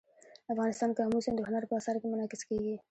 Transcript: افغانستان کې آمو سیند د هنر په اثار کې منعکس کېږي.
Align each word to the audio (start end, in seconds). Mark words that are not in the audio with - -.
افغانستان 0.53 0.89
کې 0.95 1.01
آمو 1.05 1.23
سیند 1.25 1.37
د 1.39 1.41
هنر 1.47 1.63
په 1.67 1.73
اثار 1.79 1.95
کې 1.99 2.07
منعکس 2.11 2.41
کېږي. 2.49 2.75